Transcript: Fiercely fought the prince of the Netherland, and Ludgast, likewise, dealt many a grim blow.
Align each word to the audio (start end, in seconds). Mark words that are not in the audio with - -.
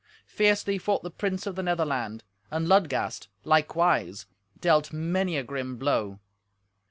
Fiercely 0.25 0.79
fought 0.79 1.03
the 1.03 1.11
prince 1.11 1.45
of 1.45 1.53
the 1.55 1.61
Netherland, 1.61 2.23
and 2.49 2.67
Ludgast, 2.67 3.27
likewise, 3.43 4.25
dealt 4.59 4.91
many 4.91 5.37
a 5.37 5.43
grim 5.43 5.77
blow. 5.77 6.17